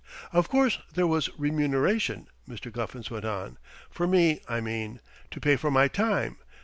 [0.33, 2.71] "Of course there was remuneration," Mr.
[2.71, 3.59] Guffins went on.
[3.91, 4.99] "For me, I mean.
[5.29, 6.37] To pay for my time.